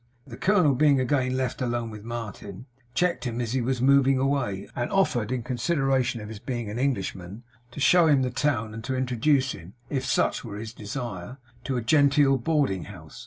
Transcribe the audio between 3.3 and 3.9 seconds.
as he was